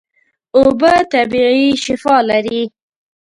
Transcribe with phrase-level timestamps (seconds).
[0.57, 2.61] اوبه طبیعي شفاء لري.